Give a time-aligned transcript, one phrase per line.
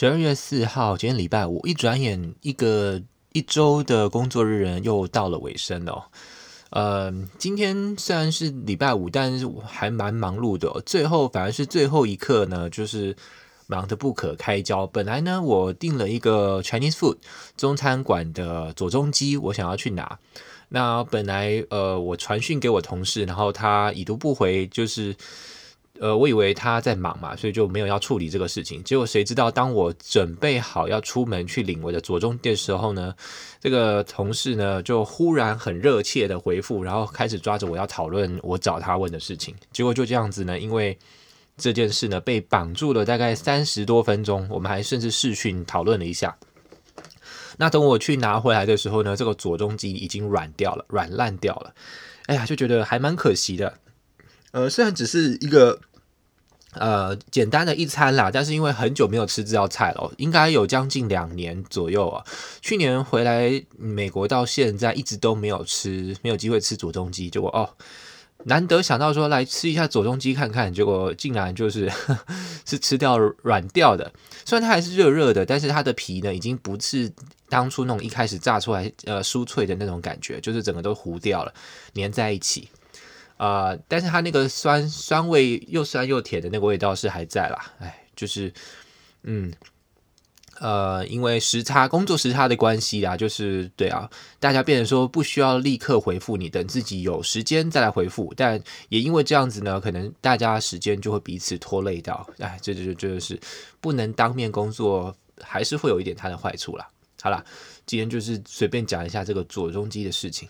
[0.00, 3.02] 十二月四号，今天礼拜五，一转眼一个
[3.32, 6.04] 一周的工作日又到了尾声了哦。
[6.70, 10.80] 呃，今天虽然是礼拜五，但是还蛮忙碌的。
[10.86, 13.16] 最后反而是最后一刻呢，就是
[13.66, 14.86] 忙得不可开交。
[14.86, 17.16] 本来呢，我订了一个 Chinese food
[17.56, 20.20] 中餐馆的左中鸡，我想要去拿。
[20.68, 25.16] 那本来呃，我传讯给我同事，然后他已读不回，就是。
[26.00, 28.80] 呃，我以为他在忙嘛，所以就没有要处理这个事情。
[28.84, 33.12] 结果谁知道，当我准备好要出门去领我的左中的时候呢，
[33.60, 39.52] 这个同事呢就忽然很热切的回复，然后开始抓着我要讨论我找他问的事情。
[39.72, 40.96] 结果就这样子呢，因为
[41.56, 46.36] 这件事呢被绑住了大概三十多分钟，我们还甚至视讯讨论了一下。
[47.56, 51.74] 那等我去拿回来的时候呢，这个左中机已经软掉了，软烂掉了。
[52.26, 53.74] 哎呀，就觉得还蛮可惜的。
[54.52, 55.80] 呃，虽然只是一个。
[56.74, 62.22] 呃，简单的一餐啦，但是因为很久没有吃这道菜了，应该有将近两年左右啊。
[62.60, 67.30] 去年回来美国到现在，一直都没有吃，没有机会吃左中鸡。
[67.30, 67.70] 结果哦，
[68.44, 71.90] 难得想到说来吃一下左中鸡看看，结果竟然就是
[72.66, 74.12] 是吃掉软掉的。
[74.44, 77.10] 虽然它还是热热的，但是它的皮呢，已经不是
[77.48, 81.52] 当初那种一开始炸出来呃酥脆的那种感觉，就是整个都糊掉了，
[81.94, 82.68] 粘在一起。
[83.38, 88.52] 啊、但是它那个酸酸味又酸又甜的那个味道是还在啦，哎，就是，
[89.22, 89.52] 嗯，
[90.58, 103.38] 呃，因为时差工作时差的关系啊，就是对啊，大家变成说不需要立刻回复你，等自己有时间再来回复，但也因为这样子呢，可能大家时间就会彼此拖累到，哎，这就就就是
[103.80, 106.88] 不能当面工作，还是会有一点它的坏处啦。
[107.22, 107.44] 好啦，
[107.86, 110.48] 今天就是随便讲一下这个左中基的事情。